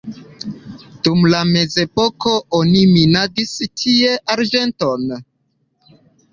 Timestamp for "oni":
2.61-2.83